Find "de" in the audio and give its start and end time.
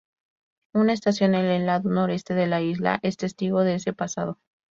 2.33-2.47, 3.61-3.75